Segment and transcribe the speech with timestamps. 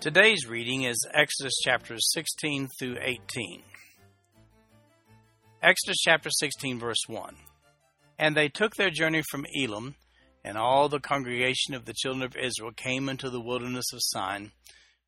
[0.00, 3.62] Today's reading is Exodus chapters 16 through 18.
[5.62, 7.34] Exodus chapter 16, verse 1.
[8.18, 9.94] And they took their journey from Elim,
[10.44, 14.52] and all the congregation of the children of Israel came into the wilderness of Sin,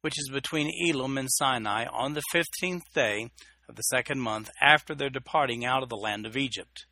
[0.01, 3.30] which is between Elim and Sinai, on the fifteenth day
[3.69, 6.87] of the second month after their departing out of the land of Egypt.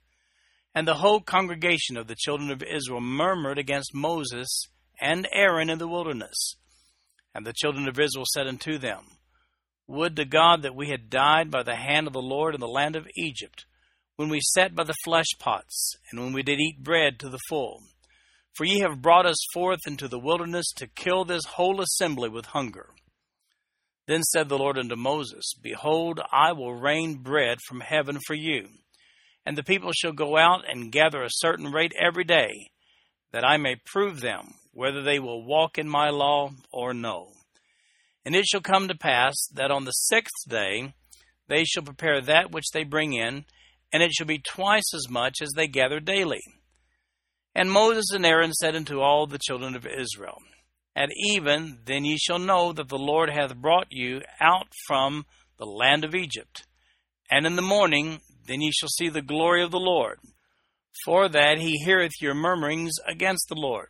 [0.75, 4.67] And the whole congregation of the children of Israel murmured against Moses
[5.01, 6.57] and Aaron in the wilderness.
[7.35, 9.05] And the children of Israel said unto them,
[9.87, 12.69] Would to God that we had died by the hand of the Lord in the
[12.69, 13.67] land of Egypt,
[14.17, 17.41] when we sat by the flesh pots, and when we did eat bread to the
[17.49, 17.81] full.
[18.57, 22.47] For ye have brought us forth into the wilderness to kill this whole assembly with
[22.47, 22.91] hunger.
[24.07, 28.69] Then said the Lord unto Moses, Behold, I will rain bread from heaven for you
[29.47, 32.71] and the people shall go out and gather a certain rate every day,
[33.33, 37.29] that I may prove them whether they will walk in my law or no.
[38.25, 40.93] And it shall come to pass that on the sixth day
[41.49, 43.45] they shall prepare that which they bring in,
[43.93, 46.41] and it shall be twice as much as they gather daily.
[47.55, 50.39] And Moses and Aaron said unto all the children of Israel,
[50.97, 55.25] At even then ye shall know that the Lord hath brought you out from
[55.59, 56.65] the land of Egypt.
[57.31, 60.19] And in the morning then ye shall see the glory of the Lord.
[61.05, 63.89] For that he heareth your murmurings against the Lord.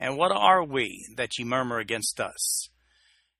[0.00, 2.68] And what are we that ye murmur against us?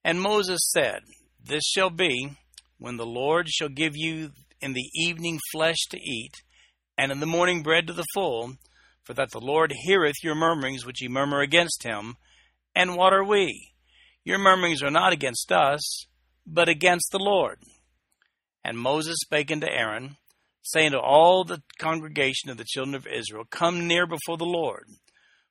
[0.05, 1.01] And Moses said,
[1.43, 2.37] This shall be
[2.79, 6.43] when the Lord shall give you in the evening flesh to eat,
[6.97, 8.55] and in the morning bread to the full,
[9.05, 12.17] for that the Lord heareth your murmurings which ye murmur against him.
[12.75, 13.73] And what are we?
[14.25, 16.07] Your murmurings are not against us,
[16.47, 17.59] but against the Lord.
[18.65, 20.17] And Moses spake unto Aaron,
[20.63, 24.87] saying to all the congregation of the children of Israel, Come near before the Lord,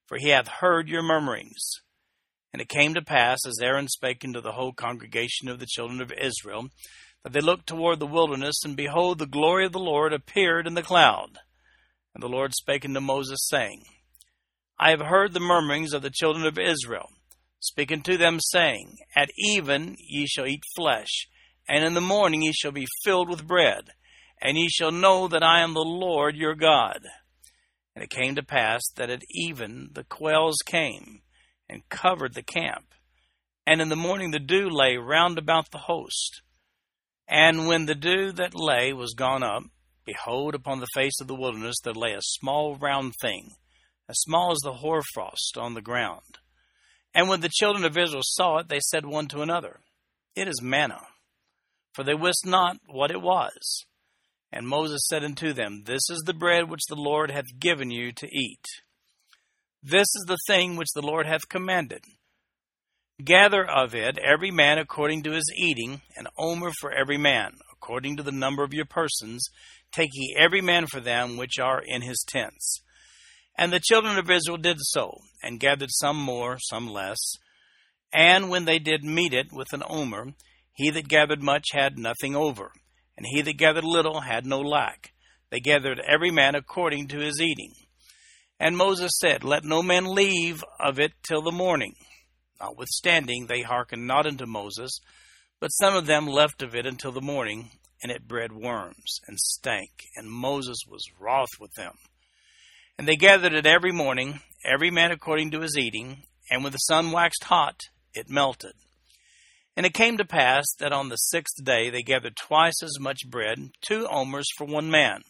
[0.06, 1.82] for he hath heard your murmurings.
[2.52, 6.02] And it came to pass, as Aaron spake unto the whole congregation of the children
[6.02, 6.68] of Israel,
[7.24, 10.74] that they looked toward the wilderness, and behold, the glory of the Lord appeared in
[10.74, 11.40] the cloud.
[12.14, 13.84] And the Lord spake unto Moses, saying,
[14.80, 17.10] I have heard the murmurings of the children of Israel,
[17.60, 21.28] speaking to them, saying, At even ye shall eat flesh,
[21.68, 23.90] and in the morning ye shall be filled with bread
[24.44, 27.00] and ye shall know that I am the Lord your God.
[27.96, 31.22] And it came to pass that at even the quails came
[31.70, 32.94] and covered the camp.
[33.66, 36.42] And in the morning the dew lay round about the host.
[37.28, 39.64] And when the dew that lay was gone up,
[40.06, 43.52] behold, upon the face of the wilderness there lay a small round thing,
[44.10, 46.40] as small as the hoarfrost on the ground.
[47.14, 49.80] And when the children of Israel saw it, they said one to another,
[50.36, 51.02] It is manna.
[51.94, 53.86] For they wist not what it was.
[54.56, 58.12] And Moses said unto them, This is the bread which the Lord hath given you
[58.12, 58.64] to eat.
[59.82, 62.04] This is the thing which the Lord hath commanded.
[63.24, 68.16] Gather of it every man according to his eating, an omer for every man, according
[68.18, 69.44] to the number of your persons.
[69.92, 72.84] Take ye every man for them which are in his tents.
[73.58, 77.18] And the children of Israel did so, and gathered some more, some less.
[78.14, 80.34] And when they did meet it with an omer,
[80.76, 82.72] he that gathered much had nothing over
[83.18, 85.14] and he that gathered little had no lack.
[85.50, 87.74] They gathered every man according to his eating.
[88.60, 91.96] And Moses said, Let no man leave of it till the morning.
[92.60, 95.00] Notwithstanding, they hearkened not unto Moses,
[95.60, 99.40] but some of them left of it until the morning, and it bred worms, and
[99.40, 101.94] stank, and Moses was wroth with them.
[102.98, 106.78] And they gathered it every morning, every man according to his eating, and when the
[106.78, 107.80] sun waxed hot,
[108.14, 108.74] it melted.
[109.76, 113.30] And it came to pass that on the sixth day they gathered twice as much
[113.30, 115.22] bread, two omers for one man.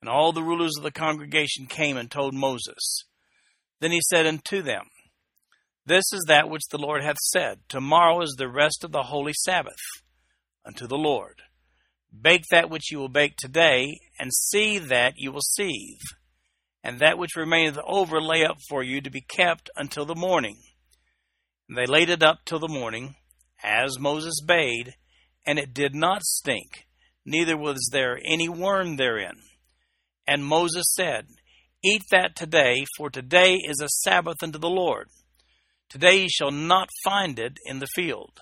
[0.00, 3.04] And all the rulers of the congregation came and told Moses.
[3.80, 4.84] Then he said unto them,
[5.86, 9.32] This is that which the Lord hath said, Tomorrow is the rest of the holy
[9.32, 9.80] Sabbath
[10.66, 11.40] unto the Lord.
[12.18, 16.00] Bake that which you will bake today, and see that you will seethe.
[16.82, 20.58] And that which remaineth over lay up for you to be kept until the morning.
[21.66, 23.16] And they laid it up till the morning
[23.64, 24.94] as Moses bade,
[25.46, 26.86] and it did not stink,
[27.24, 29.38] neither was there any worm therein.
[30.26, 31.26] And Moses said,
[31.82, 35.08] Eat that today, for today is a Sabbath unto the Lord.
[35.88, 38.40] Today ye shall not find it in the field.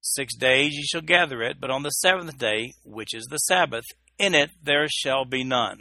[0.00, 3.84] Six days ye shall gather it, but on the seventh day, which is the Sabbath,
[4.18, 5.80] in it there shall be none.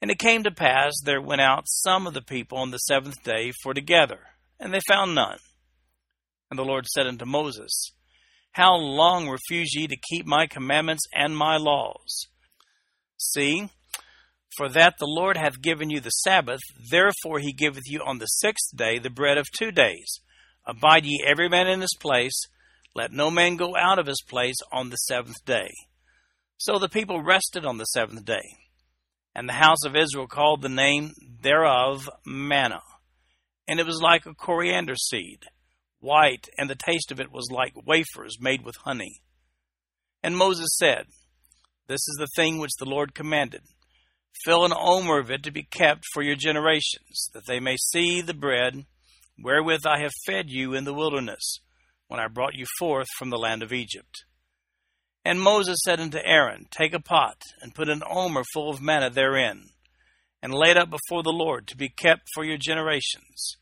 [0.00, 3.22] And it came to pass there went out some of the people on the seventh
[3.22, 4.20] day for to gather,
[4.60, 5.38] and they found none.
[6.52, 7.94] And the Lord said unto Moses,
[8.50, 12.26] How long refuse ye to keep my commandments and my laws?
[13.16, 13.70] See,
[14.58, 16.60] for that the Lord hath given you the Sabbath,
[16.90, 20.20] therefore he giveth you on the sixth day the bread of two days.
[20.66, 22.38] Abide ye every man in his place,
[22.94, 25.70] let no man go out of his place on the seventh day.
[26.58, 28.58] So the people rested on the seventh day.
[29.34, 32.82] And the house of Israel called the name thereof manna.
[33.66, 35.46] And it was like a coriander seed,
[36.02, 39.22] white, and the taste of it was like wafers made with honey.
[40.22, 41.06] And Moses said,
[41.88, 43.62] This is the thing which the Lord commanded
[44.44, 48.20] Fill an omer of it to be kept for your generations, that they may see
[48.20, 48.86] the bread
[49.38, 51.58] wherewith I have fed you in the wilderness,
[52.08, 54.24] when I brought you forth from the land of Egypt.
[55.24, 59.10] And Moses said unto Aaron, Take a pot, and put an omer full of manna
[59.10, 59.66] therein,
[60.42, 63.56] and lay it up before the Lord, to be kept for your generations.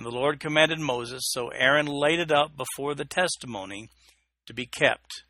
[0.00, 3.90] And the Lord commanded Moses, so Aaron laid it up before the testimony,
[4.46, 5.24] to be kept.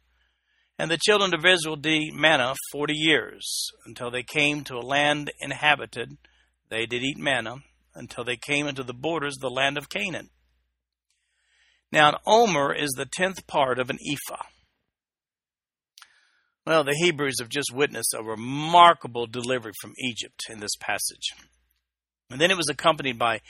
[0.78, 4.86] And the children of Israel did eat manna forty years, until they came to a
[4.86, 6.18] land inhabited.
[6.68, 7.56] They did eat manna,
[7.96, 10.30] until they came into the borders of the land of Canaan.
[11.90, 14.44] Now, an omer is the tenth part of an ephah.
[16.64, 21.34] Well, the Hebrews have just witnessed a remarkable delivery from Egypt in this passage.
[22.30, 23.40] And then it was accompanied by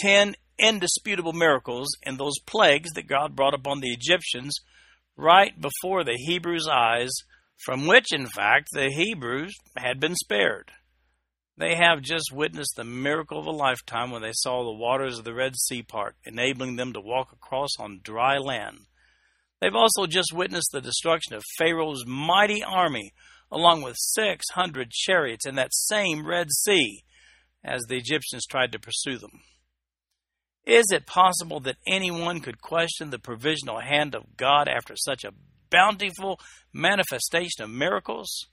[0.00, 4.54] ten indisputable miracles in those plagues that God brought upon the Egyptians
[5.16, 7.10] right before the Hebrews' eyes,
[7.64, 10.70] from which, in fact, the Hebrews had been spared.
[11.56, 15.24] They have just witnessed the miracle of a lifetime when they saw the waters of
[15.24, 18.86] the Red Sea part, enabling them to walk across on dry land.
[19.60, 23.12] They've also just witnessed the destruction of Pharaoh's mighty army,
[23.52, 27.04] along with 600 chariots in that same Red Sea,
[27.62, 29.40] as the Egyptians tried to pursue them.
[30.66, 35.32] Is it possible that anyone could question the provisional hand of God after such a
[35.70, 36.40] bountiful
[36.72, 38.46] manifestation of miracles?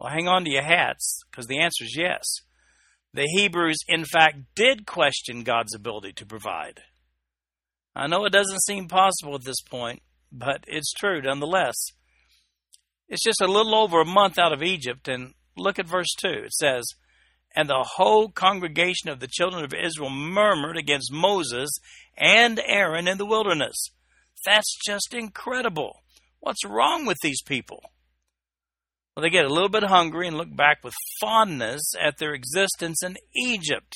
[0.00, 2.24] Well, hang on to your hats, because the answer is yes.
[3.12, 6.80] The Hebrews, in fact, did question God's ability to provide.
[7.94, 10.02] I know it doesn't seem possible at this point,
[10.32, 11.76] but it's true nonetheless.
[13.08, 16.28] It's just a little over a month out of Egypt, and look at verse 2.
[16.28, 16.84] It says,
[17.54, 21.70] and the whole congregation of the children of Israel murmured against Moses
[22.16, 23.90] and Aaron in the wilderness.
[24.44, 26.00] That's just incredible.
[26.40, 27.82] What's wrong with these people?
[29.14, 33.02] Well, they get a little bit hungry and look back with fondness at their existence
[33.02, 33.94] in Egypt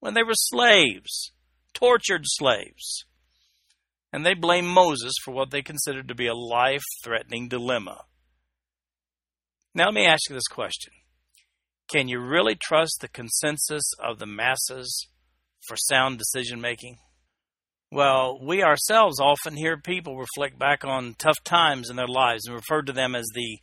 [0.00, 1.32] when they were slaves,
[1.74, 3.04] tortured slaves.
[4.12, 8.02] And they blame Moses for what they considered to be a life threatening dilemma.
[9.74, 10.92] Now, let me ask you this question
[11.92, 15.08] can you really trust the consensus of the masses
[15.66, 16.96] for sound decision making?
[17.90, 22.54] Well, we ourselves often hear people reflect back on tough times in their lives and
[22.54, 23.58] refer to them as the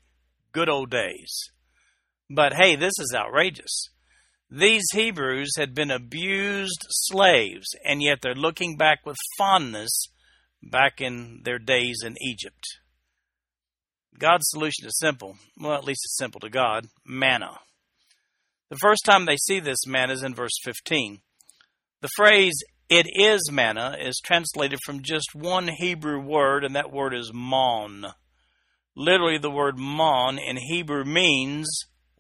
[0.51, 1.49] good old days.
[2.29, 3.89] But hey, this is outrageous.
[4.51, 10.07] These Hebrews had been abused slaves, and yet they're looking back with fondness
[10.61, 12.63] back in their days in Egypt.
[14.18, 15.37] God's solution is simple.
[15.59, 17.59] Well, at least it's simple to God manna.
[18.69, 21.21] The first time they see this manna is in verse 15.
[22.02, 22.54] The phrase,
[22.88, 28.06] it is manna, is translated from just one Hebrew word, and that word is mon.
[28.95, 31.68] Literally, the word mon in Hebrew means,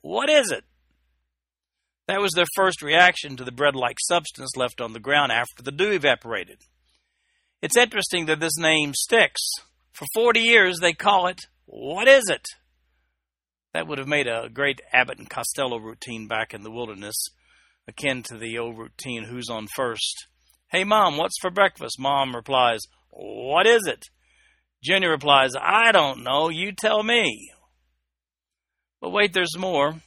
[0.01, 0.63] what is it?
[2.07, 5.61] That was their first reaction to the bread like substance left on the ground after
[5.61, 6.61] the dew evaporated.
[7.61, 9.41] It's interesting that this name sticks.
[9.91, 12.47] For 40 years, they call it, What is it?
[13.79, 17.15] That would have made a great Abbott and Costello routine back in the wilderness,
[17.87, 20.27] akin to the old routine Who's on First.
[20.69, 21.95] Hey, Mom, what's for breakfast?
[21.97, 24.03] Mom replies, What is it?
[24.83, 26.49] Jenny replies, I don't know.
[26.49, 27.53] You tell me.
[28.99, 30.01] But wait, there's more.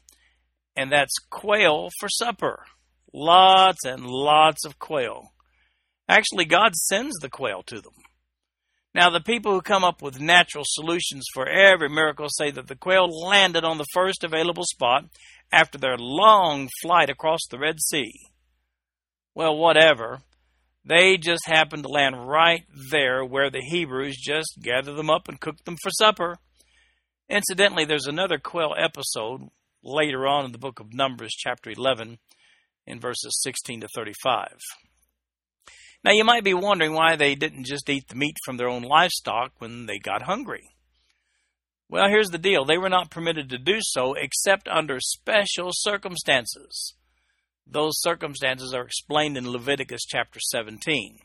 [0.77, 2.67] And that's quail for supper.
[3.11, 5.33] Lots and lots of quail.
[6.11, 7.95] Actually, God sends the quail to them.
[8.95, 12.77] Now, the people who come up with natural solutions for every miracle say that the
[12.77, 15.07] quail landed on the first available spot
[15.51, 18.13] after their long flight across the Red Sea.
[19.35, 20.21] Well, whatever.
[20.85, 25.41] They just happened to land right there where the Hebrews just gathered them up and
[25.41, 26.37] cooked them for supper.
[27.31, 29.49] Incidentally, there's another quail episode
[29.83, 32.19] later on in the book of Numbers, chapter 11,
[32.87, 34.49] in verses 16 to 35.
[36.05, 38.83] Now, you might be wondering why they didn't just eat the meat from their own
[38.83, 40.71] livestock when they got hungry.
[41.89, 46.95] Well, here's the deal they were not permitted to do so except under special circumstances.
[47.67, 51.19] Those circumstances are explained in Leviticus chapter 17.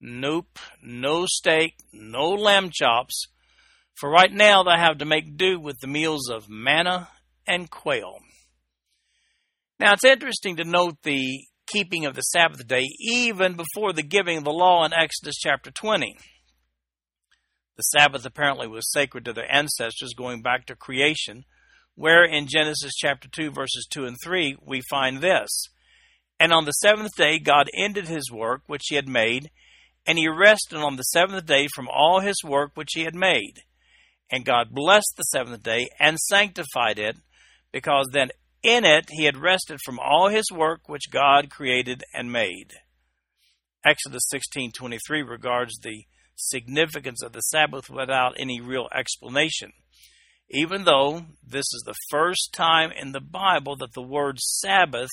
[0.00, 3.26] Nope, no steak, no lamb chops.
[3.94, 7.08] For right now, they have to make do with the meals of manna
[7.46, 8.18] and quail.
[9.80, 14.38] Now, it's interesting to note the keeping of the Sabbath day even before the giving
[14.38, 16.16] of the law in Exodus chapter 20.
[17.76, 21.44] The Sabbath apparently was sacred to their ancestors going back to creation,
[21.94, 25.48] where in Genesis chapter 2, verses 2 and 3, we find this
[26.40, 29.50] And on the seventh day, God ended his work which he had made,
[30.06, 33.62] and he rested on the seventh day from all his work which he had made.
[34.30, 37.16] And God blessed the seventh day and sanctified it,
[37.72, 38.30] because then
[38.62, 42.72] in it he had rested from all his work which God created and made.
[43.84, 46.04] Exodus 16:23 regards the
[46.36, 49.72] significance of the Sabbath without any real explanation.
[50.50, 55.10] Even though this is the first time in the Bible that the word Sabbath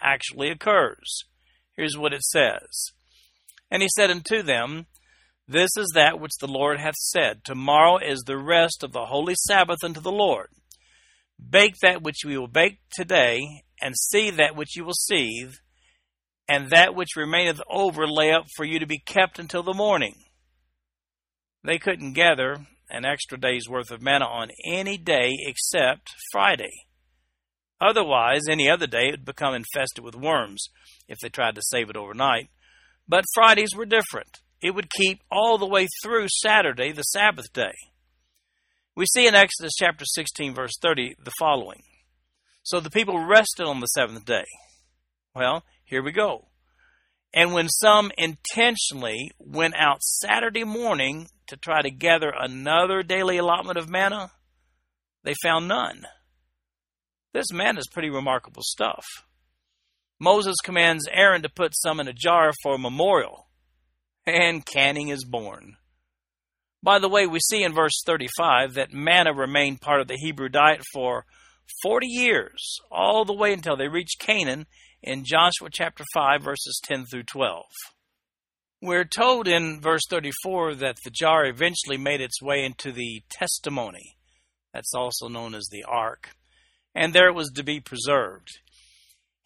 [0.00, 1.24] actually occurs.
[1.76, 2.92] Here's what it says
[3.70, 4.86] And he said unto them,
[5.46, 9.34] This is that which the Lord hath said, Tomorrow is the rest of the holy
[9.46, 10.48] Sabbath unto the Lord.
[11.38, 13.40] Bake that which we will bake today,
[13.80, 15.54] and seethe that which you will seethe,
[16.48, 20.14] and that which remaineth over lay up for you to be kept until the morning.
[21.64, 26.72] They couldn't gather an extra day's worth of manna on any day except Friday.
[27.80, 30.68] Otherwise, any other day it would become infested with worms
[31.06, 32.48] if they tried to save it overnight.
[33.06, 34.38] But Fridays were different.
[34.60, 37.74] It would keep all the way through Saturday, the Sabbath day.
[38.98, 41.84] We see in Exodus chapter 16, verse 30, the following
[42.64, 44.46] So the people rested on the seventh day.
[45.36, 46.48] Well, here we go.
[47.32, 53.78] And when some intentionally went out Saturday morning to try to gather another daily allotment
[53.78, 54.32] of manna,
[55.22, 56.04] they found none.
[57.32, 59.04] This manna is pretty remarkable stuff.
[60.18, 63.46] Moses commands Aaron to put some in a jar for a memorial,
[64.26, 65.76] and canning is born.
[66.82, 70.48] By the way, we see in verse 35 that manna remained part of the Hebrew
[70.48, 71.24] diet for
[71.82, 74.66] 40 years, all the way until they reached Canaan
[75.02, 77.64] in Joshua chapter 5, verses 10 through 12.
[78.80, 84.16] We're told in verse 34 that the jar eventually made its way into the testimony.
[84.72, 86.30] That's also known as the ark.
[86.94, 88.48] And there it was to be preserved.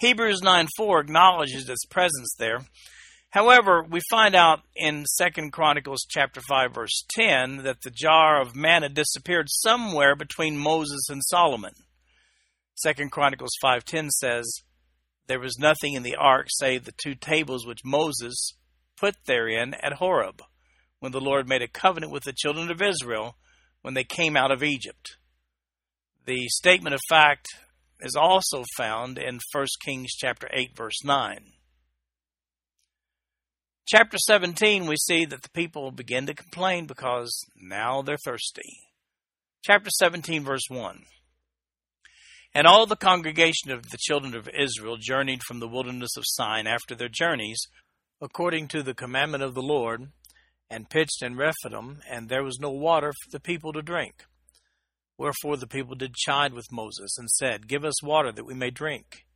[0.01, 2.61] Hebrews 9 4 acknowledges its presence there.
[3.33, 8.55] However, we find out in 2 Chronicles chapter 5 verse 10 that the jar of
[8.55, 11.73] manna disappeared somewhere between Moses and Solomon.
[12.83, 14.63] 2 Chronicles 5:10 says,
[15.29, 18.53] "There was nothing in the ark save the two tables which Moses
[18.97, 20.43] put therein at Horeb,
[20.99, 23.39] when the Lord made a covenant with the children of Israel
[23.81, 25.17] when they came out of Egypt.
[26.27, 27.47] The statement of fact
[28.01, 31.55] is also found in 1 Kings chapter 8 verse 9.
[33.87, 38.81] Chapter 17 we see that the people begin to complain because now they're thirsty.
[39.65, 41.05] Chapter 17 verse 1.
[42.55, 46.67] And all the congregation of the children of Israel journeyed from the wilderness of Sin
[46.67, 47.67] after their journeys
[48.23, 50.13] according to the commandment of the Lord,
[50.71, 54.25] and pitched in Rephidim, and there was no water for the people to drink.
[55.19, 58.71] Wherefore the people did chide with Moses, and said, Give us water that we may
[58.71, 59.27] drink.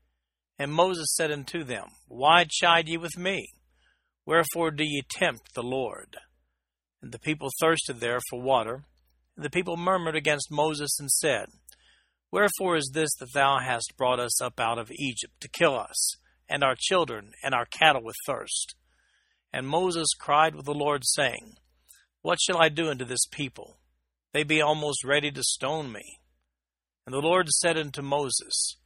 [0.56, 3.50] And Moses said unto them, Why chide ye with me?
[4.26, 6.16] Wherefore do ye tempt the Lord?
[7.00, 8.84] And the people thirsted there for water.
[9.36, 11.46] And the people murmured against Moses, and said,
[12.30, 16.16] Wherefore is this that thou hast brought us up out of Egypt to kill us?
[16.48, 18.74] and our children and our cattle with thirst.
[19.52, 21.54] And Moses cried with the Lord, saying,
[22.22, 23.78] What shall I do unto this people?
[24.32, 26.18] They be almost ready to stone me.
[27.06, 28.76] And the Lord said unto Moses,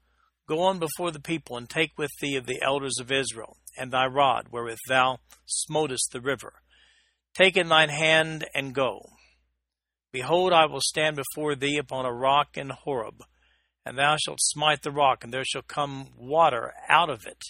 [0.48, 3.90] Go on before the people, and take with thee of the elders of Israel, and
[3.90, 6.52] thy rod wherewith thou smotest the river.
[7.34, 9.10] Take in thine hand, and go.
[10.12, 13.24] Behold, I will stand before thee upon a rock in Horeb
[13.84, 17.42] and thou shalt smite the rock, and there shall come water out of it,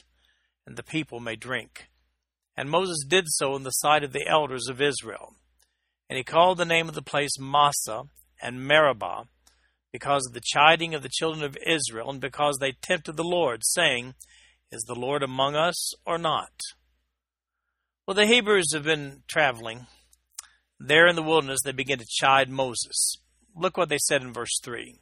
[0.66, 1.88] and the people may drink.
[2.56, 5.34] And Moses did so in the sight of the elders of Israel.
[6.08, 8.04] And he called the name of the place Massah
[8.42, 9.25] and Meribah,
[9.92, 13.62] because of the chiding of the children of Israel, and because they tempted the Lord,
[13.64, 14.14] saying,
[14.73, 16.53] Is the Lord among us or not?
[18.07, 19.87] Well, the Hebrews have been traveling.
[20.79, 23.17] There in the wilderness, they begin to chide Moses.
[23.57, 24.95] Look what they said in verse 3.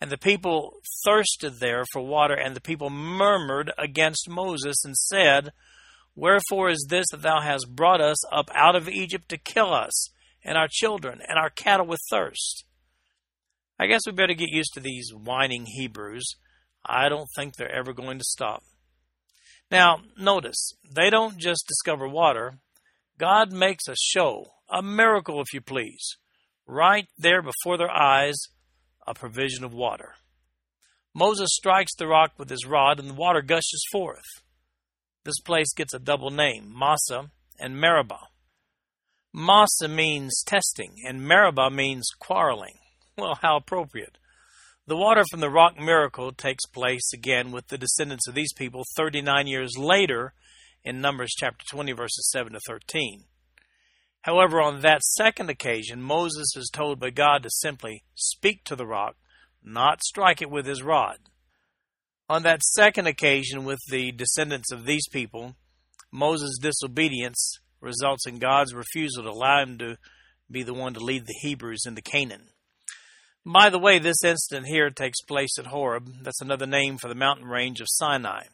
[0.00, 0.74] And the people
[1.04, 5.50] thirsted there for water, and the people murmured against Moses and said,
[6.14, 10.10] Wherefore is this that thou hast brought us up out of Egypt to kill us,
[10.44, 12.64] and our children, and our cattle with thirst?
[13.80, 16.36] I guess we better get used to these whining Hebrews.
[16.84, 18.62] I don't think they're ever going to stop.
[19.70, 22.58] Now, notice, they don't just discover water.
[23.18, 26.16] God makes a show, a miracle, if you please,
[26.66, 28.36] right there before their eyes,
[29.06, 30.14] a provision of water.
[31.14, 34.26] Moses strikes the rock with his rod, and the water gushes forth.
[35.24, 38.28] This place gets a double name, Massah and Meribah.
[39.32, 42.78] Massah means testing, and Meribah means quarreling.
[43.18, 44.18] Well, how appropriate.
[44.88, 48.84] The water from the rock miracle takes place again with the descendants of these people
[48.96, 50.32] 39 years later
[50.84, 53.24] in Numbers chapter 20, verses 7 to 13.
[54.22, 58.86] However, on that second occasion, Moses is told by God to simply speak to the
[58.86, 59.16] rock,
[59.60, 61.18] not strike it with his rod.
[62.28, 65.56] On that second occasion, with the descendants of these people,
[66.12, 69.98] Moses' disobedience results in God's refusal to allow him to
[70.48, 72.50] be the one to lead the Hebrews into Canaan.
[73.48, 76.24] By the way, this incident here takes place at Horeb.
[76.24, 78.46] That's another name for the mountain range of Sinai.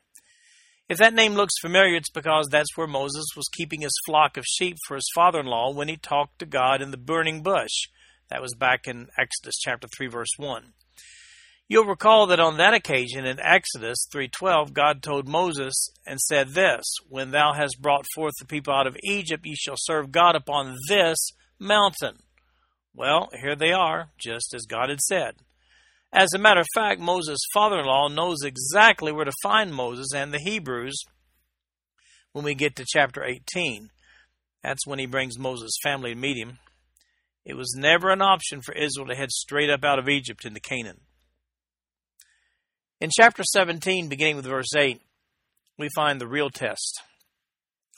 [0.87, 4.45] If that name looks familiar, it's because that's where Moses was keeping his flock of
[4.45, 7.87] sheep for his father in law when he talked to God in the burning bush.
[8.29, 10.75] That was back in Exodus chapter 3, verse 1.
[11.69, 16.85] You'll recall that on that occasion in Exodus 3:12 God told Moses and said this,
[17.09, 20.77] when thou hast brought forth the people out of Egypt ye shall serve God upon
[20.91, 22.19] this mountain.
[22.95, 25.37] Well, here they are, just as God had said.
[26.13, 30.13] As a matter of fact, Moses' father in law knows exactly where to find Moses
[30.15, 31.03] and the Hebrews
[32.33, 33.89] when we get to chapter 18.
[34.63, 36.59] That's when he brings Moses' family to meet him.
[37.45, 40.61] It was never an option for Israel to head straight up out of Egypt into
[40.61, 41.01] Canaan.
[43.01, 45.01] In chapter 17, beginning with verse 8,
[45.79, 47.01] we find the real test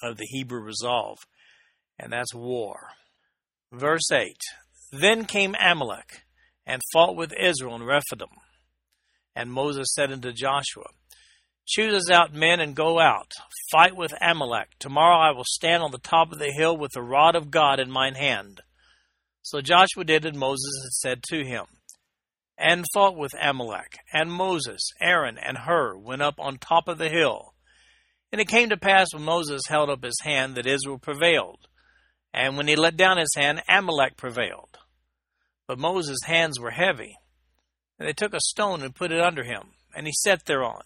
[0.02, 1.18] of the Hebrew resolve,
[1.98, 2.88] and that's war.
[3.72, 4.36] Verse 8
[5.00, 6.22] Then came Amalek
[6.66, 8.28] and fought with Israel in Rephidim.
[9.34, 10.84] And Moses said unto Joshua,
[11.66, 13.32] Choose us out men and go out,
[13.72, 14.68] fight with Amalek.
[14.78, 17.80] Tomorrow I will stand on the top of the hill with the rod of God
[17.80, 18.60] in mine hand.
[19.42, 21.64] So Joshua did as Moses had said to him,
[22.56, 23.98] and fought with Amalek.
[24.12, 27.54] And Moses, Aaron, and Hur went up on top of the hill.
[28.30, 31.66] And it came to pass when Moses held up his hand that Israel prevailed.
[32.32, 34.78] And when he let down his hand, Amalek prevailed.
[35.66, 37.16] But Moses' hands were heavy.
[37.98, 40.82] And they took a stone and put it under him, and he sat thereon.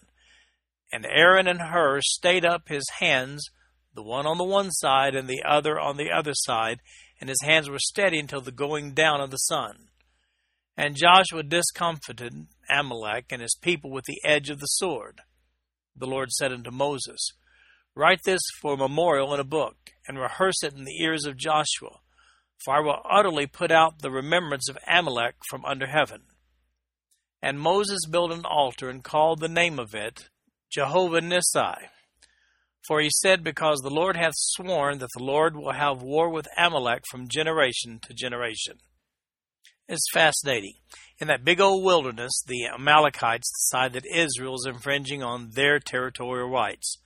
[0.91, 3.49] And Aaron and Hur stayed up his hands,
[3.93, 6.81] the one on the one side and the other on the other side,
[7.19, 9.89] and his hands were steady until the going down of the sun.
[10.77, 15.21] And Joshua discomfited Amalek and his people with the edge of the sword.
[15.95, 17.19] The Lord said unto Moses,
[17.95, 19.75] Write this for a memorial in a book,
[20.07, 21.99] and rehearse it in the ears of Joshua,
[22.63, 26.21] for I will utterly put out the remembrance of Amalek from under heaven.
[27.41, 30.29] And Moses built an altar and called the name of it
[30.71, 31.75] Jehovah Nissi.
[32.87, 36.47] For he said, Because the Lord hath sworn that the Lord will have war with
[36.57, 38.77] Amalek from generation to generation.
[39.87, 40.73] It's fascinating.
[41.19, 46.49] In that big old wilderness, the Amalekites decide that Israel is infringing on their territorial
[46.49, 46.97] rights.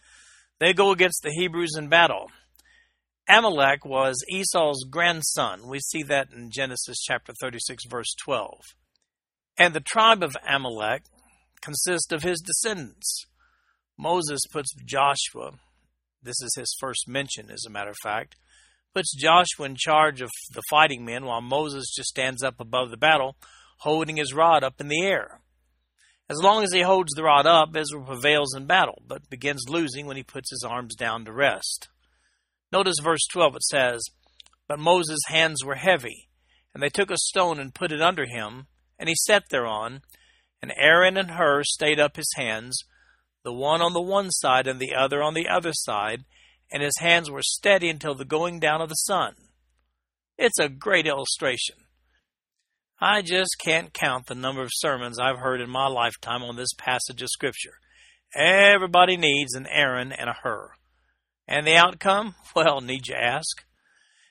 [0.60, 2.30] They go against the Hebrews in battle.
[3.28, 5.68] Amalek was Esau's grandson.
[5.68, 8.60] We see that in Genesis chapter 36, verse 12.
[9.58, 11.04] And the tribe of Amalek
[11.62, 13.26] consists of his descendants.
[13.98, 15.52] Moses puts Joshua,
[16.22, 18.36] this is his first mention, as a matter of fact,
[18.94, 22.98] puts Joshua in charge of the fighting men while Moses just stands up above the
[22.98, 23.38] battle,
[23.80, 25.40] holding his rod up in the air.
[26.30, 30.08] As long as he holds the rod up, Israel prevails in battle, but begins losing
[30.08, 31.90] when he puts his arms down to rest.
[32.74, 34.02] Notice verse 12, it says,
[34.68, 36.28] But Moses' hands were heavy,
[36.74, 38.66] and they took a stone and put it under him,
[38.98, 40.02] and he sat thereon,
[40.60, 42.76] and Aaron and Hur stayed up his hands,
[43.44, 46.26] the one on the one side and the other on the other side,
[46.72, 49.36] and his hands were steady until the going down of the sun.
[50.40, 51.76] It's a great illustration.
[53.00, 56.74] I just can't count the number of sermons I've heard in my lifetime on this
[56.76, 57.78] passage of Scripture.
[58.36, 60.72] Everybody needs an Aaron and a Hur.
[61.48, 62.36] And the outcome?
[62.56, 63.64] Well, need you ask?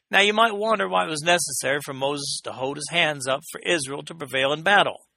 [0.09, 3.41] Now you might wonder why it was necessary for Moses to hold his hands up
[3.51, 5.09] for Israel to prevail in battle.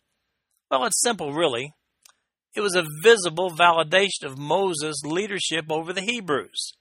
[0.72, 1.74] Well, it's simple, really.
[2.56, 6.74] It was a visible validation of Moses' leadership over the Hebrews.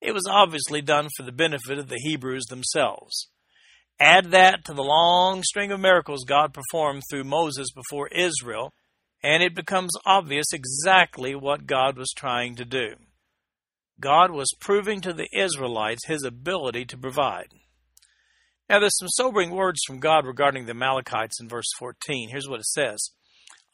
[0.00, 3.28] It was obviously done for the benefit of the Hebrews themselves.
[4.00, 8.72] Add that to the long string of miracles God performed through Moses before Israel,
[9.22, 12.94] and it becomes obvious exactly what God was trying to do.
[14.00, 17.48] God was proving to the Israelites his ability to provide.
[18.68, 22.30] Now, there's some sobering words from God regarding the Amalekites in verse 14.
[22.30, 23.10] Here's what it says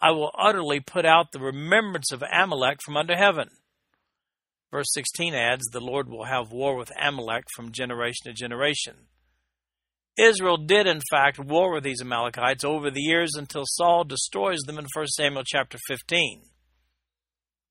[0.00, 3.48] I will utterly put out the remembrance of Amalek from under heaven.
[4.70, 9.06] Verse 16 adds, The Lord will have war with Amalek from generation to generation.
[10.18, 14.78] Israel did, in fact, war with these Amalekites over the years until Saul destroys them
[14.78, 16.42] in 1 Samuel chapter 15.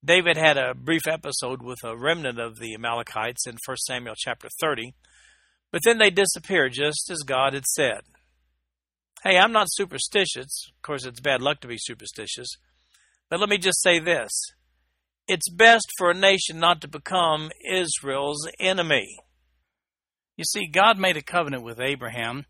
[0.03, 4.47] David had a brief episode with a remnant of the Amalekites in 1 Samuel chapter
[4.61, 4.93] 30,
[5.71, 8.01] but then they disappeared just as God had said.
[9.23, 10.69] Hey, I'm not superstitious.
[10.69, 12.47] Of course, it's bad luck to be superstitious.
[13.29, 14.31] But let me just say this
[15.27, 19.17] it's best for a nation not to become Israel's enemy.
[20.37, 22.45] You see, God made a covenant with Abraham,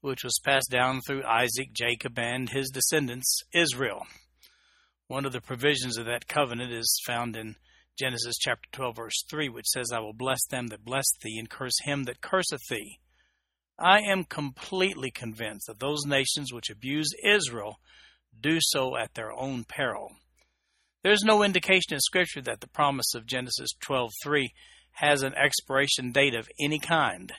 [0.00, 4.06] which was passed down through Isaac, Jacob, and his descendants, Israel.
[5.06, 7.56] One of the provisions of that covenant is found in
[7.98, 11.48] Genesis chapter 12, verse 3, which says, I will bless them that bless thee, and
[11.48, 12.98] curse him that curseth thee.
[13.78, 17.80] I am completely convinced that those nations which abuse Israel
[18.40, 20.16] do so at their own peril.
[21.02, 24.48] There's no indication in Scripture that the promise of Genesis 12:3
[24.92, 27.32] has an expiration date of any kind.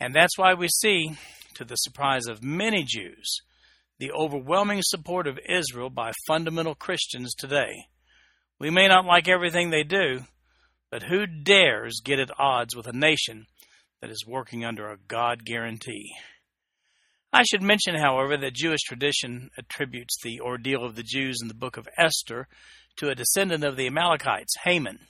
[0.00, 1.16] And that's why we see,
[1.54, 3.42] to the surprise of many Jews,
[3.98, 7.86] the overwhelming support of Israel by fundamental Christians today.
[8.58, 10.20] We may not like everything they do,
[10.90, 13.46] but who dares get at odds with a nation
[14.00, 16.12] that is working under a God guarantee?
[17.32, 21.54] I should mention, however, that Jewish tradition attributes the ordeal of the Jews in the
[21.54, 22.48] book of Esther
[22.96, 25.00] to a descendant of the Amalekites, Haman.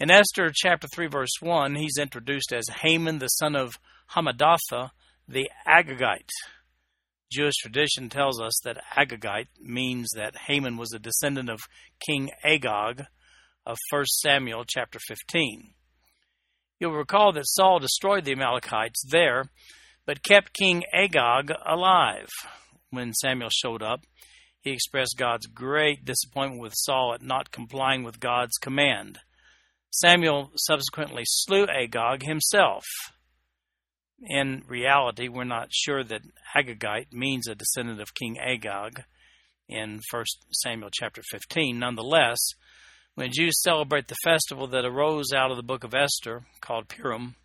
[0.00, 3.78] In Esther chapter 3 verse 1, he's introduced as Haman the son of
[4.14, 4.90] Hammedatha
[5.28, 6.30] the Agagite.
[7.30, 11.60] Jewish tradition tells us that Agagite means that Haman was a descendant of
[12.00, 13.04] King Agag
[13.66, 15.74] of 1 Samuel chapter 15.
[16.80, 19.50] You'll recall that Saul destroyed the Amalekites there,
[20.06, 22.28] but kept King Agag alive.
[22.90, 24.04] When Samuel showed up,
[24.62, 29.18] he expressed God's great disappointment with Saul at not complying with God's command.
[29.90, 32.84] Samuel subsequently slew Agag himself.
[34.20, 36.22] In reality, we're not sure that
[36.56, 39.04] Agagite means a descendant of King Agag
[39.68, 41.78] in 1 Samuel chapter 15.
[41.78, 42.38] Nonetheless,
[43.14, 47.36] when Jews celebrate the festival that arose out of the book of Esther, called Purim,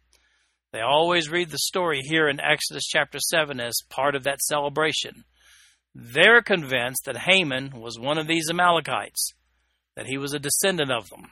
[0.71, 5.25] they always read the story here in Exodus chapter 7 as part of that celebration.
[5.93, 9.33] They're convinced that Haman was one of these Amalekites,
[9.95, 11.29] that he was a descendant of them.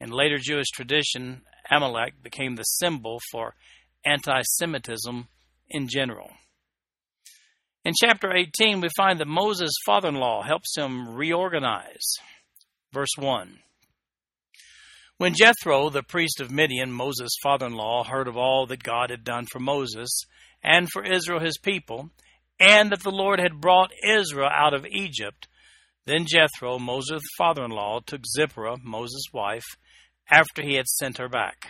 [0.00, 3.54] In later Jewish tradition, Amalek became the symbol for
[4.04, 5.28] anti Semitism
[5.68, 6.30] in general.
[7.84, 12.18] In chapter 18, we find that Moses' father in law helps him reorganize.
[12.92, 13.58] Verse 1
[15.16, 19.10] When Jethro, the priest of Midian, Moses' father in law, heard of all that God
[19.10, 20.24] had done for Moses
[20.62, 22.10] and for Israel his people,
[22.58, 25.48] and that the Lord had brought Israel out of Egypt,
[26.04, 29.64] then Jethro, Moses' father in law, took Zipporah, Moses' wife,
[30.28, 31.66] after he had sent her back,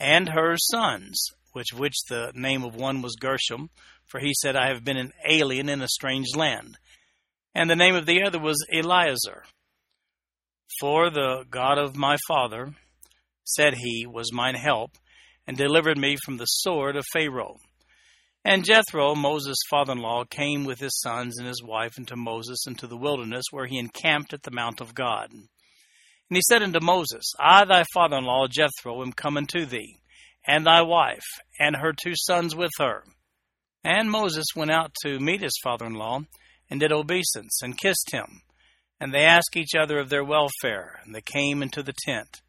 [0.00, 3.68] and her sons, which which the name of one was Gershom,
[4.06, 6.78] for he said, I have been an alien in a strange land.
[7.52, 9.42] And the name of the other was Eliezer.
[10.78, 12.74] For the God of my father,
[13.42, 14.92] said he, was mine help,
[15.48, 17.56] and delivered me from the sword of Pharaoh.
[18.44, 22.68] And Jethro, Moses' father in law, came with his sons and his wife into Moses
[22.68, 25.32] into the wilderness, where he encamped at the mount of God.
[25.32, 25.48] And
[26.30, 29.98] he said unto Moses, I, thy father in law Jethro, am come unto thee,
[30.48, 31.26] and thy wife,
[31.60, 33.04] and her two sons with her.
[33.84, 36.20] And Moses went out to meet his father in law,
[36.70, 38.40] and did obeisance, and kissed him.
[38.98, 42.40] And they asked each other of their welfare, and they came into the tent.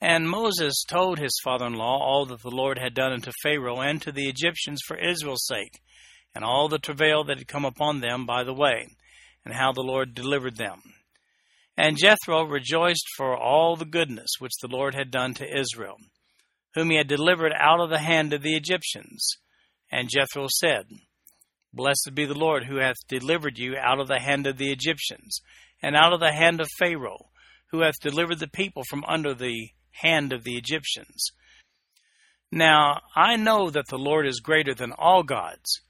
[0.00, 3.80] And Moses told his father in law all that the Lord had done unto Pharaoh
[3.80, 5.80] and to the Egyptians for Israel's sake,
[6.36, 8.86] and all the travail that had come upon them by the way,
[9.44, 10.82] and how the Lord delivered them.
[11.76, 15.96] And Jethro rejoiced for all the goodness which the Lord had done to Israel,
[16.78, 19.26] whom he had delivered out of the hand of the Egyptians.
[19.90, 20.84] And Jethro said,
[21.72, 25.40] Blessed be the Lord who hath delivered you out of the hand of the Egyptians,
[25.82, 27.30] and out of the hand of Pharaoh,
[27.72, 29.70] who hath delivered the people from under the
[30.02, 31.32] hand of the Egyptians.
[32.52, 35.80] Now I know that the Lord is greater than all gods,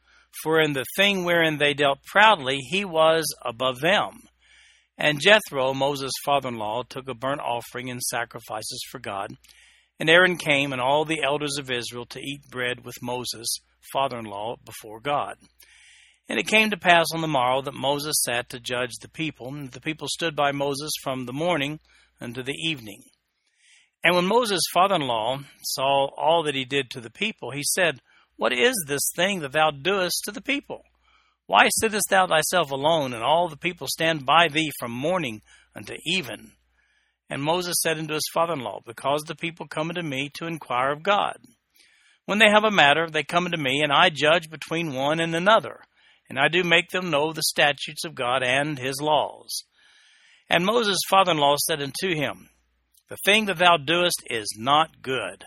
[0.42, 4.22] for in the thing wherein they dealt proudly he was above them
[4.98, 9.33] and Jethro, Moses' father in law, took a burnt offering and sacrifices for God.
[10.00, 13.58] And Aaron came and all the elders of Israel to eat bread with Moses,
[13.92, 15.37] father in law, before God.
[16.28, 19.48] And it came to pass on the morrow that Moses sat to judge the people,
[19.48, 21.80] and the people stood by Moses from the morning
[22.20, 23.02] unto the evening.
[24.04, 27.64] And when Moses' father in law saw all that he did to the people, he
[27.64, 28.00] said,
[28.37, 30.82] What is this thing that thou doest to the people?
[31.46, 35.40] Why sittest thou thyself alone, and all the people stand by thee from morning
[35.74, 36.52] unto even?
[37.30, 40.46] And Moses said unto his father in law, Because the people come unto me to
[40.46, 41.36] inquire of God.
[42.24, 45.34] When they have a matter, they come unto me, and I judge between one and
[45.34, 45.80] another,
[46.28, 49.64] and I do make them know the statutes of God and his laws.
[50.50, 52.48] And Moses' father in law said unto him,
[53.08, 55.44] The thing that thou doest is not good.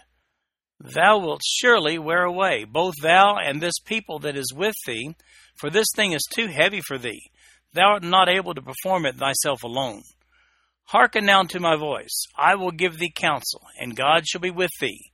[0.80, 5.16] Thou wilt surely wear away, both thou and this people that is with thee,
[5.56, 7.30] for this thing is too heavy for thee.
[7.74, 10.02] Thou art not able to perform it thyself alone.
[10.92, 12.26] Hearken now to my voice.
[12.38, 15.14] I will give thee counsel, and God shall be with thee.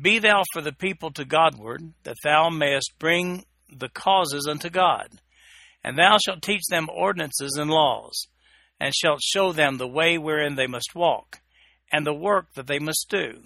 [0.00, 5.08] Be thou for the people to Godward, that thou mayest bring the causes unto God.
[5.82, 8.28] And thou shalt teach them ordinances and laws,
[8.78, 11.40] and shalt show them the way wherein they must walk,
[11.92, 13.42] and the work that they must do.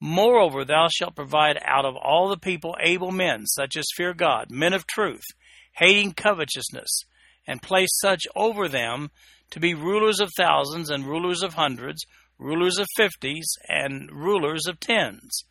[0.00, 4.50] Moreover, thou shalt provide out of all the people able men, such as fear God,
[4.50, 5.26] men of truth,
[5.72, 7.02] hating covetousness,
[7.46, 9.10] and place such over them
[9.50, 12.04] to be rulers of thousands and rulers of hundreds,
[12.38, 15.44] rulers of fifties and rulers of tens.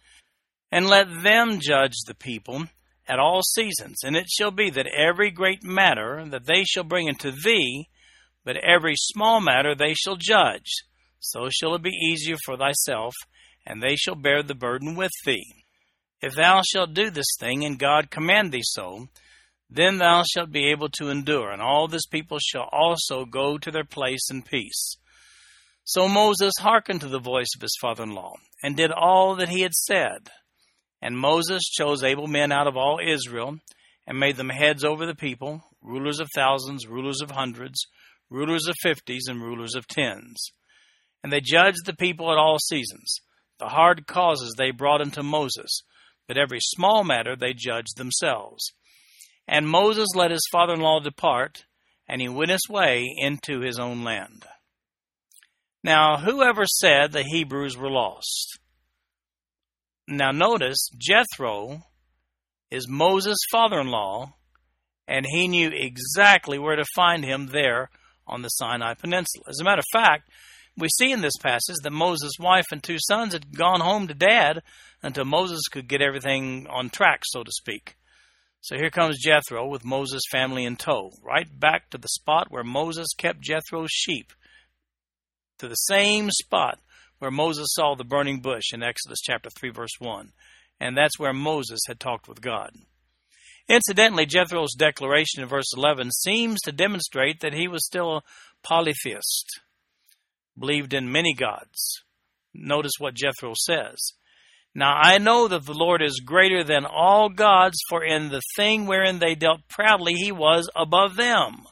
[0.71, 2.65] And let them judge the people
[3.07, 3.97] at all seasons.
[4.03, 7.89] And it shall be that every great matter that they shall bring unto thee,
[8.45, 10.71] but every small matter they shall judge.
[11.19, 13.13] So shall it be easier for thyself,
[13.65, 15.65] and they shall bear the burden with thee.
[16.21, 19.07] If thou shalt do this thing, and God command thee so,
[19.69, 23.69] then thou shalt be able to endure, and all this people shall also go to
[23.69, 24.97] their place in peace.
[25.83, 29.49] So Moses hearkened to the voice of his father in law, and did all that
[29.49, 30.29] he had said.
[31.01, 33.59] And Moses chose able men out of all Israel,
[34.07, 37.85] and made them heads over the people, rulers of thousands, rulers of hundreds,
[38.29, 40.51] rulers of fifties, and rulers of tens.
[41.23, 43.19] And they judged the people at all seasons.
[43.59, 45.83] The hard causes they brought unto Moses,
[46.27, 48.73] but every small matter they judged themselves.
[49.51, 51.65] And Moses let his father in law depart,
[52.07, 54.45] and he went his way into his own land.
[55.83, 58.59] Now, whoever said the Hebrews were lost?
[60.07, 61.81] Now, notice Jethro
[62.69, 64.35] is Moses' father in law,
[65.07, 67.89] and he knew exactly where to find him there
[68.27, 69.45] on the Sinai Peninsula.
[69.49, 70.29] As a matter of fact,
[70.77, 74.13] we see in this passage that Moses' wife and two sons had gone home to
[74.13, 74.61] dad
[75.01, 77.95] until Moses could get everything on track, so to speak.
[78.61, 82.63] So here comes Jethro with Moses' family in tow, right back to the spot where
[82.63, 84.33] Moses kept Jethro's sheep,
[85.59, 86.79] to the same spot
[87.19, 90.31] where Moses saw the burning bush in Exodus chapter 3, verse 1.
[90.79, 92.71] And that's where Moses had talked with God.
[93.67, 98.23] Incidentally, Jethro's declaration in verse 11 seems to demonstrate that he was still a
[98.63, 99.59] polytheist,
[100.57, 102.01] believed in many gods.
[102.53, 104.13] Notice what Jethro says.
[104.75, 108.85] Now I know that the Lord is greater than all gods, for in the thing
[108.85, 111.63] wherein they dealt proudly he was above them.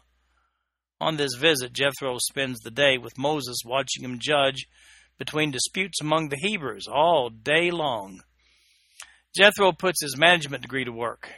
[0.99, 4.65] On this visit, Jethro spends the day with Moses, watching him judge
[5.19, 8.21] between disputes among the Hebrews all day long.
[9.35, 11.29] Jethro puts his management degree to work.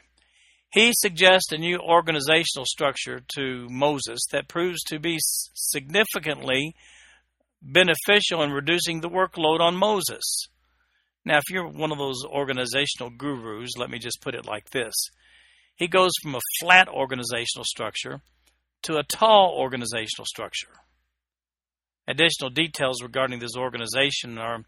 [0.71, 6.75] He suggests a new organizational structure to Moses that proves to be significantly
[7.61, 10.47] beneficial in reducing the workload on Moses.
[11.29, 14.93] Now, if you're one of those organizational gurus, let me just put it like this
[15.79, 18.19] he goes from a flat organizational structure
[18.83, 20.73] to a tall organizational structure.
[22.05, 24.65] Additional details regarding this organization are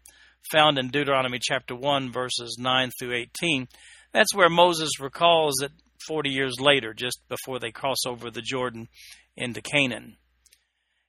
[0.50, 3.68] found in Deuteronomy chapter 1, verses 9 through 18.
[4.12, 5.72] That's where Moses recalls it
[6.08, 8.88] 40 years later, just before they cross over the Jordan
[9.36, 10.16] into Canaan.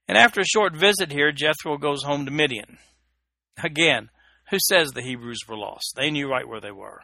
[0.08, 2.78] And after a short visit here, Jethro goes home to Midian.
[3.63, 4.10] Again,
[4.50, 5.94] who says the Hebrews were lost?
[5.96, 7.02] They knew right where they were.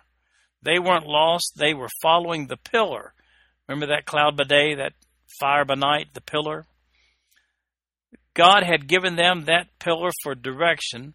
[0.61, 3.13] They weren't lost, they were following the pillar.
[3.67, 4.93] Remember that cloud by day, that
[5.39, 6.65] fire by night, the pillar?
[8.33, 11.13] God had given them that pillar for direction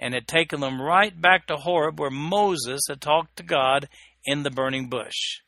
[0.00, 3.88] and had taken them right back to Horeb where Moses had talked to God
[4.24, 5.40] in the burning bush.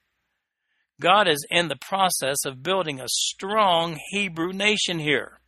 [1.00, 5.40] God is in the process of building a strong Hebrew nation here.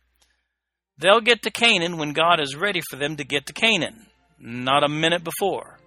[0.97, 4.08] They'll get to Canaan when God is ready for them to get to Canaan
[4.39, 5.77] not a minute before.